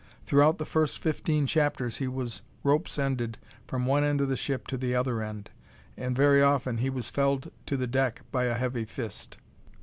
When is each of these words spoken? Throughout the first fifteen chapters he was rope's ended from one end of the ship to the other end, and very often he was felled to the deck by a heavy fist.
Throughout 0.25 0.57
the 0.57 0.65
first 0.65 0.97
fifteen 0.97 1.45
chapters 1.45 1.97
he 1.97 2.07
was 2.07 2.41
rope's 2.63 2.97
ended 2.97 3.37
from 3.67 3.85
one 3.85 4.03
end 4.03 4.19
of 4.19 4.29
the 4.29 4.35
ship 4.35 4.65
to 4.65 4.75
the 4.75 4.95
other 4.95 5.21
end, 5.21 5.51
and 5.95 6.15
very 6.15 6.41
often 6.41 6.79
he 6.79 6.89
was 6.89 7.11
felled 7.11 7.51
to 7.67 7.77
the 7.77 7.85
deck 7.85 8.23
by 8.31 8.45
a 8.45 8.55
heavy 8.57 8.85
fist. 8.85 9.37